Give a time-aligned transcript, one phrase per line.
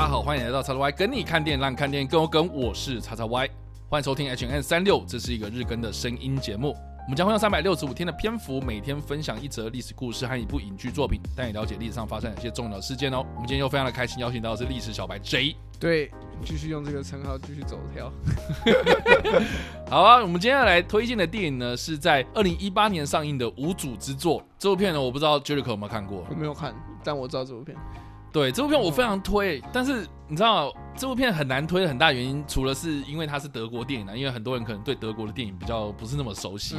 [0.00, 2.48] 大家好，欢迎来到叉叉 Y 跟你看电影，让看电影更有梗。
[2.54, 3.50] 我是叉叉 Y，
[3.86, 6.74] 欢迎收听 H N 三六，这是一个日更的声音节目。
[7.02, 13.18] 我们将会用三百六十五天的篇幅，每天分享一则历史故事和一部影剧作品，带你了解历史上发生哪些重要事件哦。
[13.34, 15.54] 我们今天又非常的开心，邀请到的是历史小白 J。
[15.78, 16.10] 对，
[16.46, 18.10] 继续用这个称号继续走跳。
[19.90, 24.42] 好啊，我们今天要来推荐的电影呢，是在二零一八年上映的无主之作。
[24.58, 26.24] 这部片呢，我不知道 Jericho 有没有看过？
[26.30, 26.74] 我没有看，
[27.04, 27.76] 但我知道这部片。
[28.32, 36.76] 对，这部片我非常推，但是你知道这部片很难推的很大原因，除了是因为它是德国电影呢，因为很多人可能对德国的电影比较不是那么熟悉，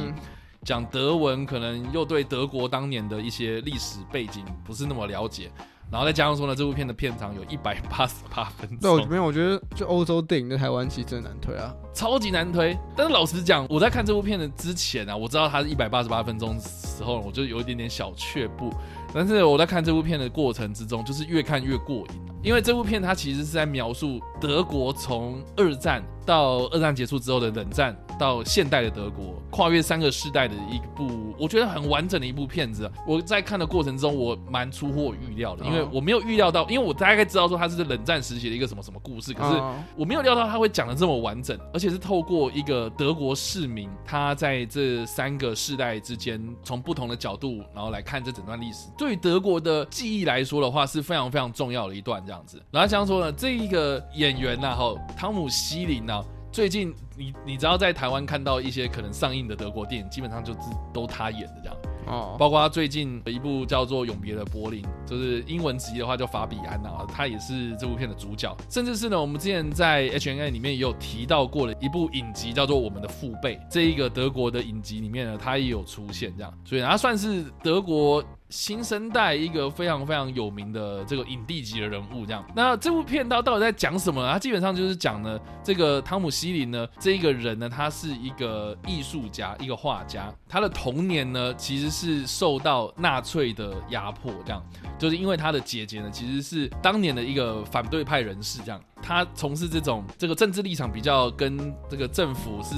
[0.64, 5.50] 讲、嗯、德文可能又对德国当年的一些历史背景不是那么了解，
[5.90, 8.96] 然后再加上说呢，这部片的片长有一百八十八分钟。
[8.96, 12.74] 对，没有，我觉得就欧洲电影在台湾其实真的难推啊，超级难推。
[12.96, 18.72] 但是老实讲，我在看这部片的之前啊，我知道它是一百八十八分钟的时候，我就有一点点小却步。
[19.14, 22.06] 但是我在看这部片的过程之中，就是越看越过瘾，
[22.42, 32.90] 因为这部片它其实是在描述德国从二战到二战结束之后的冷战，到现代的德国，跨越三个世代的一部，我觉得很完整的一部片子。
[33.06, 39.60] 我在看的过程中，我蛮出乎我预料的，因为我没有预料到，因为我大概知道说它是冷战时期的一个什么什么故事，可是
[39.96, 48.88] 我没有料到他会讲的这么完整，而且是透过一个德国市民，他在这三个世代之间，从不同的角度，然后来看这整段历史。
[48.96, 52.62] 对于德国的记忆来说的话，是非常非常重要的一段这样子。
[52.70, 56.11] 然后这样说呢，这一个演员呐，哈，汤姆希林呢，
[56.52, 60.58] 最近你你只要在台湾看到一些可能上映的德国电影，基本上就是
[60.92, 61.76] 都他演的这样。
[62.06, 68.54] 哦，包括他最近的一部叫做《永别的柏林》，就是英文直译的话叫法比安啊，他也是这部片的主角。
[68.68, 78.22] 甚至是呢，我们之前在 H N A 里面也有提到过的一部影集，叫做《我们的父辈》，这一个德国的影集里面呢，他也有出现这样，所以他算是德国。
[78.52, 82.44] 新生代一个非常非常有名的这个影帝级的人物，这样。
[82.54, 84.30] 那这部片到到底在讲什么呢？
[84.30, 90.32] 他基本上就是讲呢，这个汤姆希林呢，这一个人呢，他是一个艺术家，一个画家。
[90.46, 94.62] 他的童年呢，其实是受到纳粹的压迫，这样。
[94.98, 98.78] 就是因为他的姐姐呢，其实是当年的一个反对派人士，这样。
[99.02, 102.74] 他从事这种这个政治立场比较跟这个政府是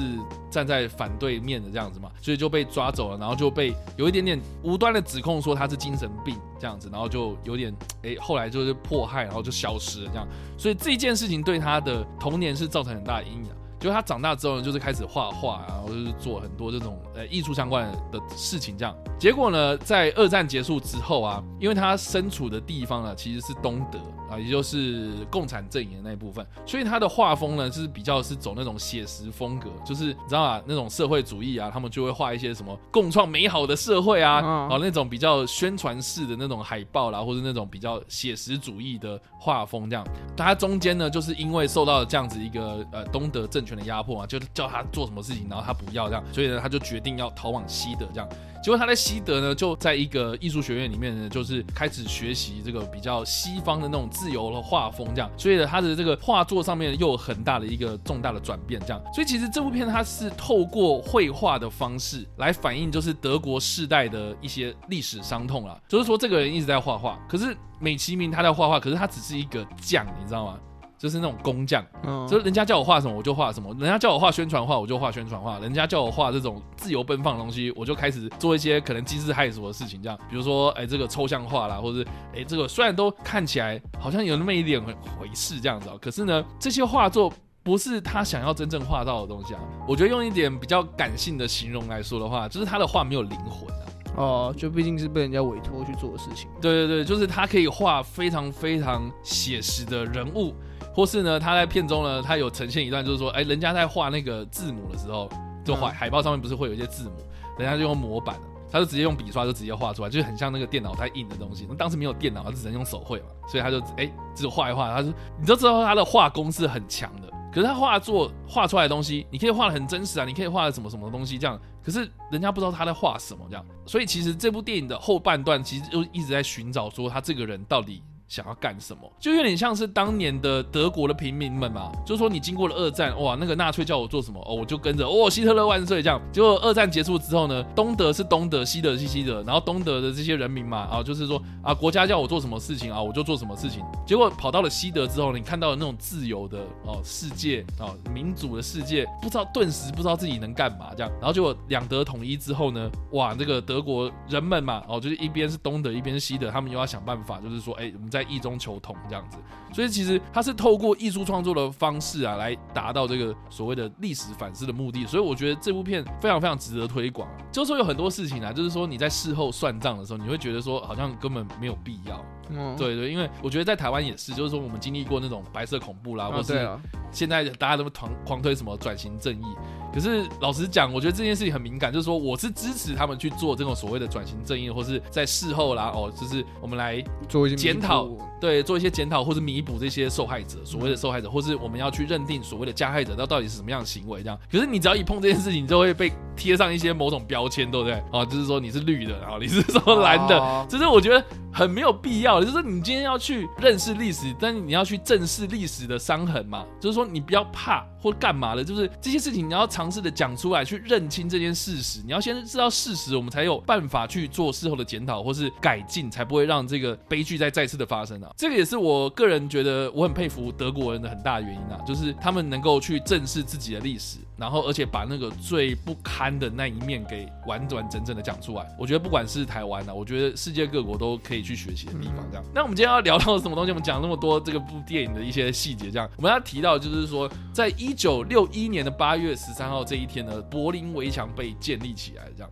[0.50, 10.26] 站在反对面的这样子嘛，所以就被抓走了，然后就被有一点点无端的指控说他是精神病这样子，然后就有点哎，后来就是迫害，然后就消失了这样，
[10.56, 13.50] 所以这件事情对他的童年是造成很大的阴影。
[13.80, 18.96] 就他长大之后呢，就是开始画画，然后就是做很多这种呃艺术相关的事情这样。
[19.18, 23.98] 结果呢，在二战结束之后啊，因为他身处的地方呢，其实是东德。
[24.34, 34.40] 啊，也就是共产阵营的那一部分，所以他的画风呢，就是比较是走那种写实风格，就是你知道啊，那种社会主义啊，他们就会画一些什么共创美好的社会啊，
[34.70, 40.04] 哦，那种比较宣传式的那种海报啦，或者那种比较写实主义的画风这样。
[40.36, 48.28] 他中间呢，就是因为受到了这样子一个呃东德政权的压迫啊，就叫他做什么事情，然后他不要这样，所以呢，他就决定要逃往西德这样。
[48.64, 58.98] 结果他在西德呢，就在一个艺术学院里面呢，就是开始学习这个比较西方的那种自由的画风，这样，所以呢，他的这个画作上面又有很大的一个重大的转变，这样。
[59.12, 65.78] 所以其实这部片它是透过绘画的方式来反映，就是德国世代的一些历史伤痛啦。
[65.86, 70.58] 就是说，这个人一直在画画，可是美其名他在画画，可是他只是一个匠，你知道吗？
[71.04, 87.30] 就是那种工匠，嗯就是人家叫我画什么我就画什么，人家叫我画宣传画我就画宣传画，人家叫我画这种自由奔放的东西，我就开始做一些可能惊世骇俗的事情，这样，比如说，哎，这个抽象画啦，或者是，哎，这个虽然都看起来好像有那么一点回事这样子啊，可是呢，这些画作
[87.62, 89.60] 不是他想要真正画到的东西啊。
[89.86, 93.84] 我觉得用一点比较感性的形容来说的话，就是他的画没有灵魂啊。
[94.16, 96.48] 哦，就毕竟是被人家委托去做的事情。
[96.62, 100.54] 对对对，就是他可以画非常非常写实的人物。
[100.94, 105.28] 或是呢，他在片中呢，他有呈现一段，就是说，哎，人家在画那个字母的时候，
[105.64, 107.16] 就海海报上面不是会有一些字母，
[107.58, 108.38] 人家就用模板，
[108.70, 111.66] 他就直接用笔刷就直接画出来，就很像那个电脑在印的东西。
[111.68, 128.00] 那当时没有电脑，他只能用手绘嘛，所以他就哎，只画一画，他说，你都知道他的画工是很强的，可是他画作画出来的东西，你可以画的很真实啊，你可以画的什么什么东西这样，可是人家不知道他在画什么这样，所以其实这部电影的后半段其实就一直在寻找说他这个人到底。
[128.28, 136.20] 想要干什么，就有点像是当年的德国的平民们嘛，就是说你经过了二战，哇，那个纳粹叫我做什么，哦，我就跟着，哦，希特勒万岁这样。
[136.32, 143.84] 结果二战结束之后呢，东德是东德，西德是西德，然后东德的这些人民嘛，啊，就是说啊，国家叫我做什么事情啊，我就做什么事情。
[144.06, 151.12] 结果跑到了西德之后，你看到了那种自由的哦世界哦，民主的世界，不知道顿时不知道自己能干嘛这样。
[151.20, 159.36] 然后结果两德统一之后呢，哇，这个德国人们嘛，哦，就是一边是东德，一边是西德，他们又要想办法，就是说，哎，我们在异中求同这样子。
[159.72, 165.04] 所以其实他是透过艺术创作的方式啊，来达到这个所谓的历史反思的目的。
[165.04, 167.28] 所以我觉得这部片非常非常值得推广。
[167.50, 172.24] 就是说有很多事情啊，就是说你在事后算账的时候，你会觉得说好像根本没有必要。
[172.50, 176.68] 嗯，对对，因为我觉得在台湾也是，就是说我们经历过那种白色恐怖啦，或是
[177.10, 179.44] 现在大家都狂狂推什么转型正义。
[179.92, 188.08] 可是老实讲，我觉得这件事情很敏感，就是说我是支持他们去做这种所谓的转型正义，或是在事后啦，哦，就是我们来做一些检讨，
[188.40, 194.36] 对，做一些检讨或是弥补这些受害者，所谓的受害者，或是我们要去认定所谓的加害者，那到底是什么样的行为这样。
[194.50, 198.02] 可是你只要一碰这件事情，你就会被贴上一些某种标签，对不对？
[198.10, 202.33] 哦，就是说你是绿的，然后你是说蓝的，只是我觉得很没有必要。
[202.42, 206.64] 就是你今天要去认识历史，但是你要去正视历史的伤痕嘛。
[206.80, 212.00] 就是说你不要怕或干嘛的，就是这些事情你要尝试的讲出来，去认清这件事实。
[212.04, 218.30] 你要先知道事实，我们才有办法去做事后的检讨或是改进，才不会让这个悲剧再再次的发生啊。
[218.36, 224.18] 这个也是我个人觉得我很佩服德国人的很大的原因啊，就是他们能够去正视自己的历史。
[224.36, 232.16] 然后，而且把那个最不堪的那一面给完完整整的讲出来，我觉得不管是台湾啊，我觉得世界各国都可以去学习的地方。
[232.30, 233.70] 这样，那我们今天要聊到什么东西？
[233.70, 242.50] 我们讲那么多这个部电影的一些细节，这样，我们要提到就是说，在一九六一年的八月十三号这一天呢，柏林围墙被建立起来，这样。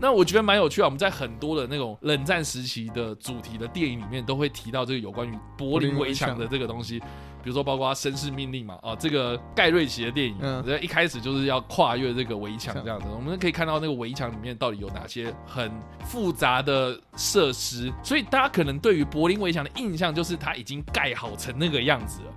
[0.00, 7.00] 那我觉得蛮有趣啊，我们在很多的那种冷战时期的主题的电影里面，都会提到这个有关于柏林围墙的这个东西。
[7.40, 13.06] 比如说，包括《绅士命令》嘛，啊，这个盖瑞奇的电影，嗯，一开始就是要跨越这个围墙这样子。
[13.14, 15.70] 我们可以看到那个围墙里面到底有哪些很
[16.04, 22.32] 复杂的设施，所以大家可能对于柏林围墙的印象就是它已经盖好成那个样子了。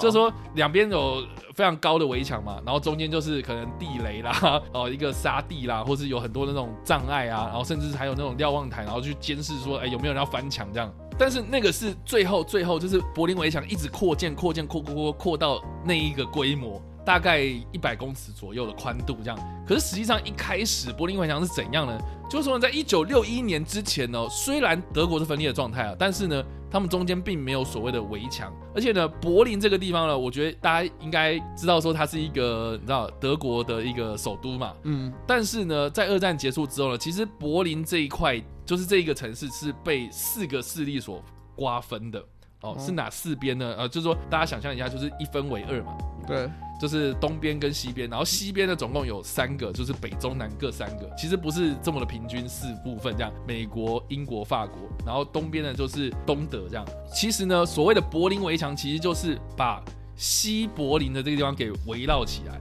[0.00, 1.22] 就是说两边有
[1.54, 10.92] 非常高的围墙嘛，然后中间就是可能地雷啦， 哦，一个沙地啦，或是有很多那种障碍啊，然后甚至还有那种瞭望台，然后去监视说，哎，有没有人要翻墙这样。
[11.18, 19.38] 但是那个是最后，最后就是柏林围墙一直扩建、扩建、扩扩扩扩到那一个规模，大概一百公尺左右的宽度这样。
[19.66, 21.98] 可是实际上一开始柏林围墙是怎样呢？
[22.30, 28.52] 就是说在一九六一年之前呢，虽然德国是分裂的状态啊，但是呢，他们中间并没有所谓的围墙。
[28.74, 34.72] 而且呢，柏林这个地方呢，我觉得大家应该知道说它是一个你知道德国的一个首都嘛。
[34.84, 35.12] 嗯。
[35.26, 38.40] 但是呢，在二战结束之后呢，其实柏林这一块。
[38.66, 41.20] 就是这一个城市是被四个势力所
[41.56, 42.24] 瓜分的
[42.60, 43.74] 哦，是哪四边呢？
[43.76, 46.48] 呃，就是说大家想象一下，就是一分为二嘛，对，
[46.80, 56.84] 就是东边跟西边，然后西边呢总共有三个，就是北中南各三个，其实不是这么的平均四部分这样，美国、英国、法国，然后东边呢就是东德这样。
[57.12, 59.84] 其实呢，所谓的柏林围墙其实就是把
[60.16, 62.58] 西柏林的这个地方给围绕起来，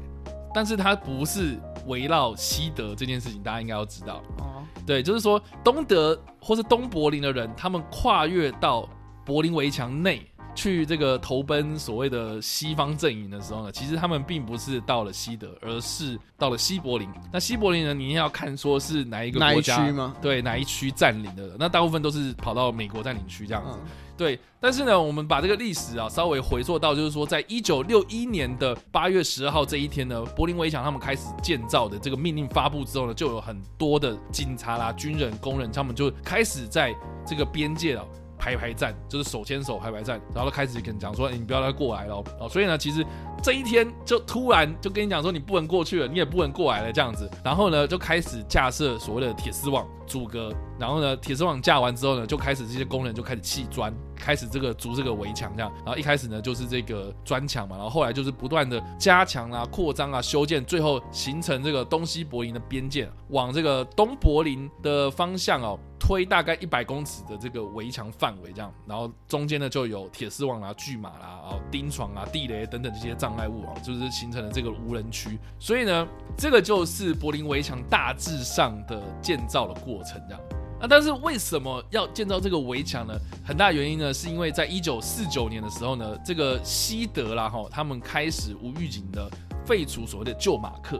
[0.53, 1.57] 但是它不是
[1.87, 4.21] 围绕西德这件事情，大家应该要知道。
[4.39, 4.45] 哦
[4.85, 8.89] 对，就是说东德或是东柏林的人，他们跨越到
[9.23, 10.25] 柏林围墙内
[10.59, 17.07] 去这个投奔所谓的西方阵营的时候呢，其实他们并不是到了西德，而是到了西柏林。
[17.31, 19.77] 那西柏林呢，你要看说是哪一个国家？
[19.77, 20.15] 哪一区吗？
[20.21, 21.55] 对，哪一区占领的？
[21.57, 23.77] 那大部分都是跑到美国占领区这样子。
[23.81, 23.87] 嗯
[24.19, 36.93] 对，但是呢，我们把这个历史啊稍微回溯到，就是说，在一九六一年的八月十二号这一天呢，柏林围墙他们开始建造的这个命令发布之后呢，就有很多的警察啦、军人、工人，他们就开始在
[37.25, 38.03] 这个边界啊
[38.39, 42.47] 排排站，就是手牵手排排站，然后开始跟你讲说，你不要再过来了哦。
[42.49, 43.05] 所以呢，其实
[43.39, 50.53] 这一天就突然就跟你讲说，你不能过去了，你也不能过来了这样子，然后呢，就开始架设所谓的铁丝网阻隔。
[50.79, 55.69] 然后呢，铁丝网架完之后呢，就开始这些工人就开始砌砖，开始这个筑这个围墙这样。
[55.85, 68.73] 然后一开始呢，就是这个砖墙嘛，然后后来就是不断的加强啊、扩张啊、修建，最后形成这个东西柏林的边界，往这个东柏林的方向哦推大概一百公尺的这个围墙范围这样。
[68.87, 75.37] 然后中间呢就有铁丝网啊、巨马啦、啊钉床啊、地雷等等这些障碍物啊，就是形成了这个无人区。
[75.59, 76.07] 所以呢，
[76.37, 80.41] 这个就是柏林围墙大致上的建造的过程这样。
[80.79, 83.13] 啊，但是为什么要建造这个围墙呢？
[83.45, 89.29] 很大原因呢，是因为在一九四九年的时候呢，这个西德啦哈，他们开始无预警的
[89.65, 90.97] 废除所谓的旧马克，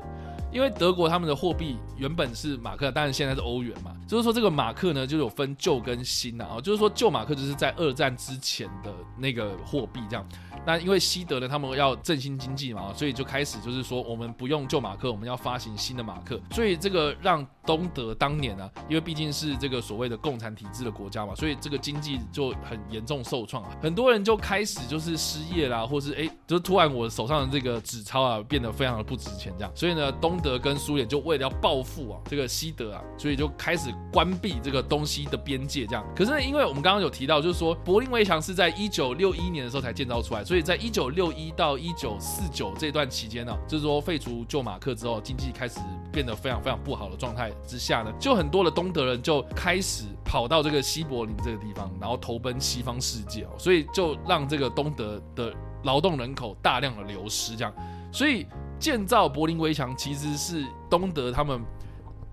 [0.51, 10.27] 因为德国他们的货币原本是马克，当然现在是欧元嘛，就是说这个马克呢就有分旧跟新啊，就是说旧马克就是在二战之前的那个货币这样。
[10.70, 16.40] 那因为西德呢，他们要振兴经济嘛，所以就开始就是说，我们不用旧马克，我们要发行新的马克。
[16.52, 36.04] 所以这个让东德当年啊，因为毕竟是这个所谓的共产体制的国家嘛，所以这个经济就很严重受创啊，很多人就开始就是失业啦，或是哎，就突然我手上的这个纸钞啊变得非常的不值钱这样，所以呢，东德跟苏联就为了要报复啊这个西德啊，所以就开始关闭这个东西的边界这样。
[36.16, 45.80] 可是呢，因为我们刚刚有提到，就是说柏林围墙是在一九六一年的时候才建造出来，所以在一九六一到一九四九这段期间呢，就是说废除旧马克之后，经济开始
[46.12, 57.74] 变得非常非常不好的状态之下呢，就很多的东德人就开始跑到这个西柏林这个地方，然后投奔西方世界哦，所以就让这个东德的劳动人口大量的流失，这样，
[58.12, 58.46] 所以
[58.80, 61.62] 建造柏林围墙其实是东德他们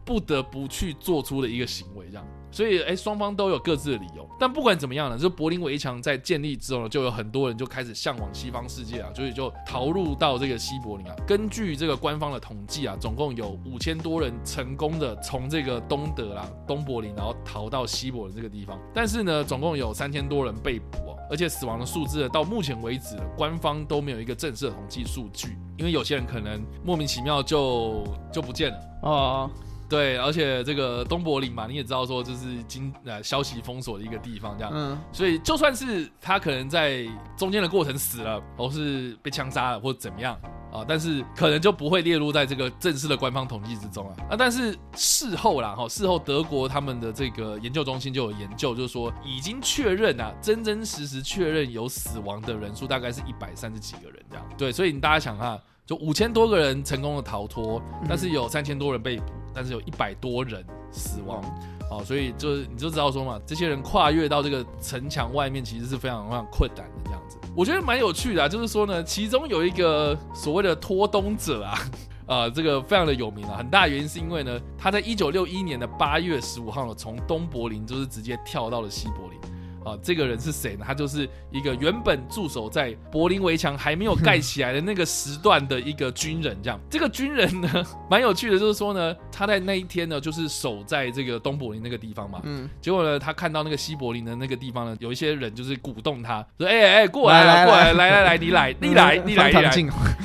[0.05, 2.27] 不得不去做出的一个行为，这样。
[2.57, 4.27] 所以，哎，双方都有各自的理由。
[4.41, 11.15] 但不管怎么样呢，就柏林围墙在建立之后呢，就有很多人就开始向往西方世界啊，所以就逃入到这个西柏林啊。
[11.27, 18.81] 根据这个官方的统计啊，总共有五千多人成功的从这个东德啦、东柏林，然后逃到西柏林这个地方。
[18.95, 29.51] 但是呢，总共有三千多人被捕哦，而且死亡的数字到目前为止，官方都没有一个正式的统计数据，因为有些人可能莫名其妙就就不见了啊。
[29.89, 40.35] 对，而且这个东柏林嘛，你也知道说，就是经呃消息封锁的一个地方，这样，嗯，所以就算是他可能在中间的过程死了，或是被枪杀了，或者怎么样
[40.73, 44.17] 啊，但是可能就不会列入在这个正式的官方统计之中啊。
[44.31, 54.45] 啊，但是事后啦，哈，事后德国他们的这个研究中心就有研究，就是说已经确认啊，真真实实确认有死亡的人数大概是一百三十几个人这样。
[54.59, 59.25] 对，所以你大家想哈，就五千多个人成功的逃脱，但是有三千多人被捕。
[59.59, 61.43] 但是有一百多人死亡，
[61.91, 67.39] 哦，所以就是你就知道说嘛，这些人跨越到这个城墙外面，其实是非常非常困难的这样子。
[67.57, 71.73] 我觉得蛮有趣的啊，就是说呢，其中有一个所谓的脱东者啊，
[72.29, 79.41] 啊、呃，这个非常的有名啊，很大原因是因为呢，他在一九六一年的八月十五号呢，从东柏林就是直接跳到了西柏林。
[79.87, 80.85] 啊，这个人是谁呢？
[80.85, 86.59] 他就是一个原本驻守在柏林围墙还没有盖起来的那个时段的一个军人。
[86.61, 87.69] 这样，这个军人呢，
[88.11, 92.41] 蛮有趣的，就是说呢，他在那一天呢，就是守在这个东柏林那个地方嘛。
[92.43, 92.69] 嗯。
[92.81, 99.73] 结果呢，他看到那个西柏林的那个地方呢，有一些人就是鼓动他说：“哎哎，过来了，过来，来来来， 你来，你来，你来，你来。”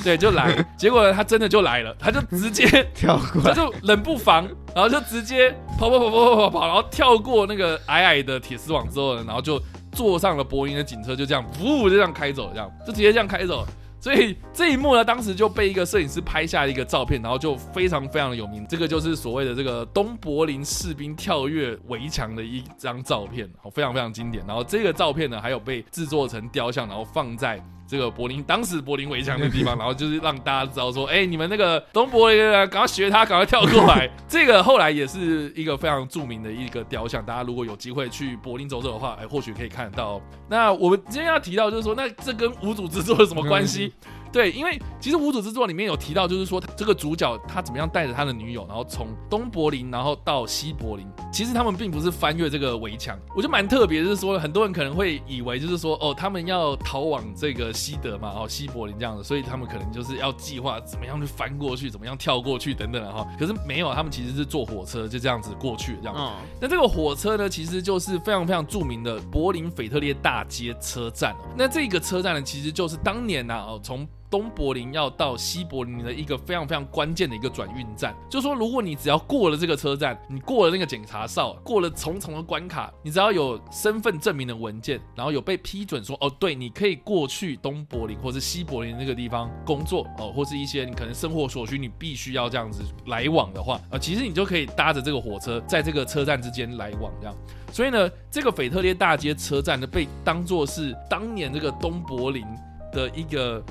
[0.04, 0.66] 对，就来。
[0.76, 2.66] 结果呢，他真的就来了，他就直接
[2.96, 9.51] 跳过来，他就冷不防，然后就直接跑跑跑跑跑跑跑，然后跳过那个矮矮的铁丝网之后呢，然后就。
[9.60, 13.66] 就坐上了柏林的警车，就这样，呜，就这样开走，这样就直接这样开走。
[14.00, 18.66] 所以这一幕呢，当时就被一个摄影师拍下一个照片，然后就非常非常的有名。
[18.68, 24.44] 这个就是所谓的这个东柏林士兵跳跃围墙的一张照片，好，非常非常经典。
[24.48, 27.64] 然后这个照片呢，还有被制作成雕像，然后放在。
[27.92, 34.10] 这个柏林当时柏林围墙的地方， 然后就是让大家知道说，哎，你们那个东柏林人赶快学他，赶快跳过来。
[34.30, 40.22] 这个后来也是一个非常著名的一个雕像，大家如果有机会去柏林走走的话，哎，或许可以看得到。
[40.48, 43.92] 那我们今天要提到就是说，那这跟无组织做有什么关系？
[44.32, 51.06] 对，因为其实《无主之作》里面有提到，就是说这个主角他怎么样带着他的女友，然后从东柏林，然后到西柏林。
[51.32, 63.28] 其实他们并不是翻越这个围墙，我觉得蛮特别，就是说很多人可能会以为，就是说哦，他们要逃往这个西德嘛，哦，西柏林这样的，所以他们可能就是要计划怎么样去翻过去，怎么样跳过去等等的哈。
[63.40, 66.36] 可是没有，他们其实是坐火车就这样子过去这样。
[66.60, 71.36] 那这个火车呢，其实就是非常非常著名的柏林腓特烈大街车站。
[71.58, 97.36] 那这个车站呢，其实就是当年呢，哦，从东柏林要到西柏林的一个非常非常关键的一个转运站，就说，如果你只要过了这个车站，你过了那个检查哨，过了重重的关卡，你只要有身份证明的文件，然后有被批准说，哦，对，你可以过去东柏林或是西柏林那个地方工作，哦，或是一些你可能生活所需，你必须要这样子来往的话，啊，其实你就可以搭着这个火车，在这个车站之间来往这样。
[97.74, 102.46] 所以呢，这个腓特烈大街车站呢，被当作是当年这个东柏林
[102.94, 103.62] 的一个。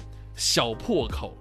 [0.41, 1.37] 小破口，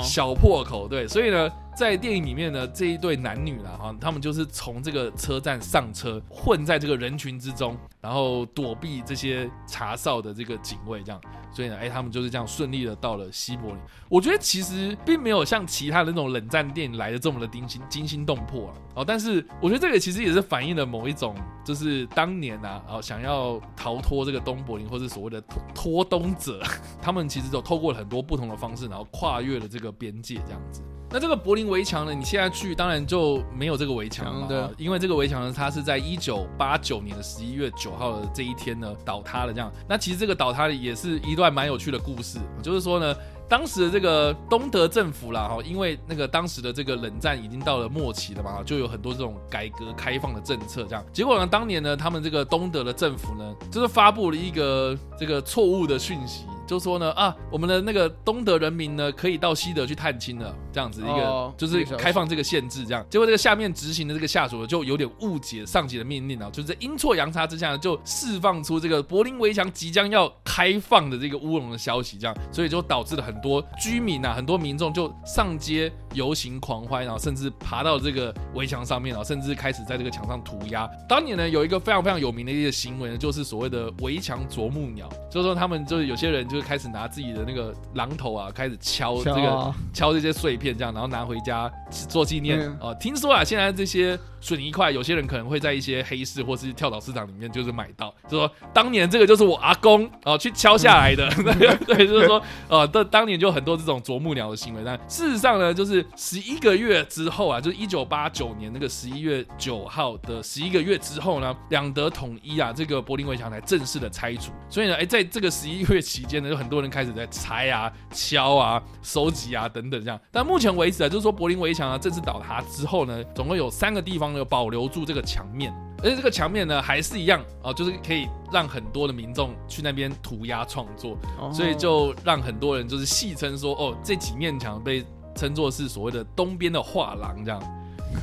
[0.00, 11.20] 小破口，对，所以呢，在电影里面呢，这一对男女啦，哈，他们就是从这个车站上车，混在这个人群之中，然后躲避这些查哨的这个警卫，这样，
[11.52, 13.78] 所以呢，哎，他们就是这样顺利的到了西柏林。
[14.08, 25.42] 我觉得其实并没有像其他的那种冷战电影来的这么的惊心惊心动魄啊，哦，但是我觉得这个其实也是反映了某一种，就是当年啊，哦，想要逃脱这个东柏林，或是所谓的
[25.74, 26.62] 脱东者，
[27.02, 30.80] 他们其实都透过了很多不同的方式，然后跨越了这个边界，这样子。
[31.14, 32.12] 那这个柏林围墙呢？
[32.12, 39.52] 你现在去当然就没有这个围墙了，对，因为这个围墙呢，它是在一九八九年的十一月九号的这一天呢倒塌了。
[39.52, 43.14] 这样，那其实这个倒塌也是一段蛮有趣的故事，就是说呢，
[43.48, 51.04] 当时的这个东德政府啦，哈，因为那个当时的这个冷战已经到了末期了嘛，就有很多这种改革开放的政策，这样。
[51.12, 56.44] 结果呢，当年呢，他们这个东德的政府呢，就是发布了一个这个错误的讯息。
[56.66, 63.06] 就说呢啊，我们的那个东德人民呢，可以到西德去探亲了，这样子一个、哦、就是开放这个限制，这样。
[63.08, 80.88] 结果这个下面执行的这个下属就有点误解上级的命令啊，就是在阴错阳差之下呢，就释放出这个柏林围墙即将要开放的这个乌龙的消息，这样，所以就导致了很多居民啊，很多民众就上街游行狂欢，然后甚至爬到这个围墙上面啊，甚至开始在这个墙上涂鸦。
[81.08, 91.68] 当年呢，有一个非常非常有名的一个行为呢，就是所谓的围墙啄木鸟，就是说他们就是有些人就是开始拿自己的那个榔头啊，开始敲这个敲，这些碎片，这样然后拿回家
[92.08, 104.82] 做纪念哦、呃，听说啊，现在这些水泥块，有些人可能会在一些黑市或是跳蚤市场里面就是买到，就说当年这个就是我阿公哦、呃、去敲下来的，嗯、 对，就是说呃，当当年就很多这种啄木鸟的行为。
[104.84, 114.52] 但事实上呢，就是十一个月之后啊，就是一九八九年那个十一月九号的十一个月之后呢，两德统一啊，这个柏林围墙才正式的拆除。
[114.70, 116.94] 所以呢，哎，在这个十一月期间呢，就很多人。
[116.94, 131.16] 开始在拆啊、敲啊、收集啊等等这样，但目前为止啊，就是说柏林围墙啊正式倒塌之后呢，总共有三个地方呢保留住这个墙面，而且这个墙面呢还是一样啊，就是可以让很多的民众去那边涂鸦创作，
[131.52, 137.60] 所以就让很多人就是戏称说，哦，这几面墙被称作是所谓的东边的画廊这样。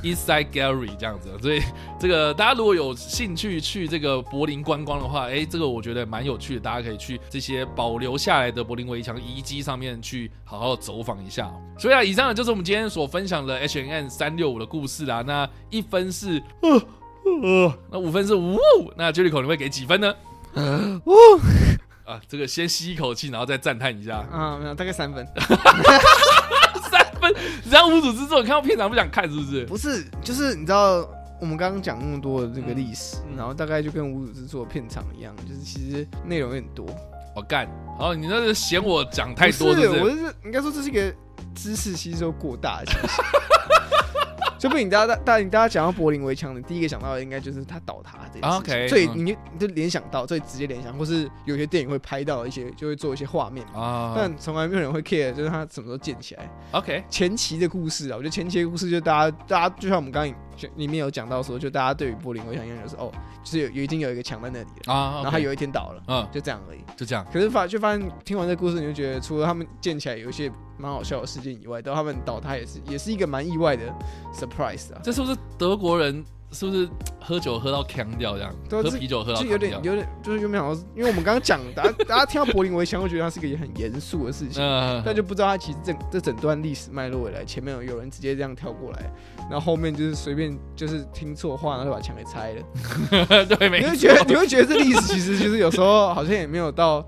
[0.03, 1.61] East Side Gallery 这样子，所以
[1.99, 11.51] 这个大家如果有兴趣去这个柏林观光的话，哎，这个我觉得蛮有趣的，大家可以去这些保留下来的柏林围墙遗迹上面去好好走访一下。
[11.77, 15.21] 所以啊，以上呢就是我们今天所分享的 H N N 三六五的故事啦。
[15.21, 16.69] 那一分是呃
[17.43, 18.57] 呃，那五分是呜，
[18.97, 20.13] 那 j u l i c o 你会给几分呢？
[21.05, 21.13] 呜
[22.03, 24.17] 啊，这个先吸一口气，然后再赞叹一下。
[24.31, 25.25] 啊，没有，大概三分。
[27.29, 29.65] 你知道无主之作，看到片场不想看是不是？
[29.65, 31.07] 不是，就是你知道
[31.39, 36.85] 我们刚刚讲那么多的这个历史，嗯、然后大概就跟无主之作片场一样，就是其实内容有点多。
[37.35, 37.67] 我干，
[37.97, 39.97] 好，你那是嫌我讲太多是不是？
[39.97, 41.13] 是我是应该说这是一个
[41.55, 43.23] 知识吸收过大的情形。
[44.61, 56.47] 就不，你大家大你大家讲到柏林围墙你第一个想到的应该就是它倒塌这件事情，所以你你就联想到，最直接联想，或是有些电影会拍到一些，就会做一些画面啊，但从来没有人会 care，就是它什么时候建起来。
[56.73, 60.35] OK，前期的故事啊，我觉得前期的故事就大家大家就像我们刚刚
[60.75, 63.11] 里面有讲到说，就大家对于柏林围墙印象就是哦，
[63.43, 67.25] 就是有有已经有一个墙在那里了啊，然后他有一天倒了，嗯，就这样而已，就这样。
[67.31, 73.83] 可是发就发现听完这个故事，你就觉得除了他们建起来有一些蛮好笑的事件以外，到他们倒塌也是也是一个蛮意外的
[74.33, 75.37] surprise 啊，这是不是？
[75.57, 76.87] 德国人是不是
[77.19, 78.53] 喝酒喝到呛掉这样？
[78.69, 80.73] 对，喝啤酒喝到就有点有点就是有没有？
[80.95, 84.61] 因为我们刚刚讲，大家大家听到柏林围墙会觉得它是一个也很严肃的事情，
[85.05, 89.11] 但就不知道它其实这这整段历史脉络以来，前面有有人直接这样跳过来，
[89.49, 93.45] 然后后面就是随便就是听错话，然后就把墙给拆了。
[93.45, 93.89] 对，没错。
[93.89, 97.05] 你会觉得你会觉得这历史其实就是有时候好像也没有到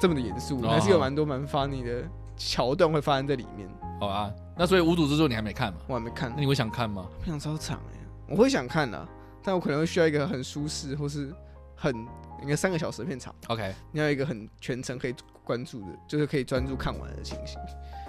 [0.00, 2.02] 这么的严肃，还是有蛮多蛮 funny 的
[2.36, 3.68] 桥段会发生在里面。
[4.00, 5.78] 好啊，那所以无主之作你还没看吗？
[5.88, 7.06] 我还没看，那你会想看吗？
[7.20, 7.98] 不想超长哎。
[8.28, 9.08] 我会想看的，
[9.42, 11.32] 但我可能会需要一个很舒适或是
[11.76, 11.94] 很
[12.42, 13.34] 应该三个小时的片长。
[13.48, 17.58] OK，你要一个很全程可以关注的，就是可以专注看完的情形。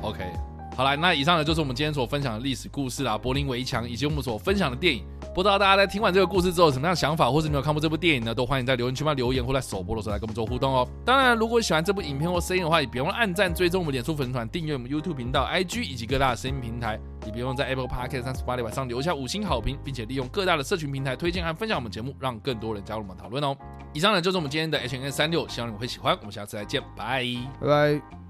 [0.01, 0.54] OK。
[0.75, 5.05] 好了，那以上呢就是我们今天所分享的历史故事啦，柏林围墙以及我们所分享的电影。
[5.33, 8.33] 不知道大家在听完这个故事之后有什么样的想法，或是没有看过这部电影呢？
[8.33, 10.87] 都欢迎在留言区留言，或在首播的时候来跟我们做互动哦。
[11.05, 16.99] 当然，如果喜欢这部影片或声音的话，也别忘了按赞、追踪我们脸书粉丝团、订阅我们 YouTube 频道、IG 以及各大的声音平台。
[17.25, 23.55] 也别忘在 Apple Podcast 三十八里晚上留下五星好评，并且利用各大的社群平台推荐和分享我们节目，让更多人加入我们讨论哦。
[23.93, 26.15] 以上呢就是我们今天的 H&M 365，希望你们会喜欢。
[26.19, 27.23] 我们下次再见，拜
[27.61, 28.24] 拜。